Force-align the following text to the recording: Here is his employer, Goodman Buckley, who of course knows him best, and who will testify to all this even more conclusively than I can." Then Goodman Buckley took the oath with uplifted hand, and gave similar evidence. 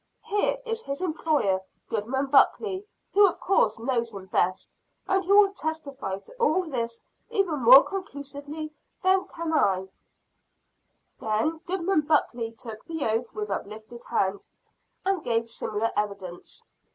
Here 0.23 0.57
is 0.65 0.81
his 0.83 0.99
employer, 0.99 1.61
Goodman 1.87 2.25
Buckley, 2.31 2.87
who 3.13 3.27
of 3.27 3.39
course 3.39 3.77
knows 3.77 4.11
him 4.11 4.25
best, 4.25 4.73
and 5.07 5.23
who 5.23 5.37
will 5.37 5.53
testify 5.53 6.17
to 6.17 6.33
all 6.39 6.63
this 6.63 7.03
even 7.29 7.59
more 7.59 7.83
conclusively 7.83 8.73
than 9.03 9.27
I 9.31 9.31
can." 9.35 9.89
Then 11.19 11.59
Goodman 11.67 12.01
Buckley 12.01 12.51
took 12.51 12.83
the 12.85 13.05
oath 13.11 13.35
with 13.35 13.51
uplifted 13.51 14.03
hand, 14.05 14.47
and 15.05 15.23
gave 15.23 15.47
similar 15.47 15.91
evidence. 15.95 16.63